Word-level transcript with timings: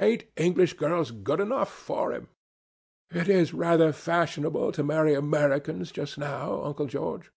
Ain't 0.00 0.24
English 0.38 0.72
girls 0.78 1.10
good 1.10 1.40
enough 1.40 1.70
for 1.70 2.10
him?" 2.14 2.28
"It 3.10 3.28
is 3.28 3.52
rather 3.52 3.92
fashionable 3.92 4.72
to 4.72 4.82
marry 4.82 5.12
Americans 5.12 5.92
just 5.92 6.16
now, 6.16 6.62
Uncle 6.62 6.86
George." 6.86 7.30